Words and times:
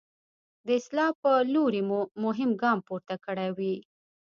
د 0.65 0.67
اصلاح 0.79 1.11
په 1.21 1.31
لوري 1.53 1.81
مو 1.89 1.99
مهم 2.25 2.51
ګام 2.61 2.77
پورته 2.87 3.15
کړی 3.25 3.49
وي. 3.57 3.75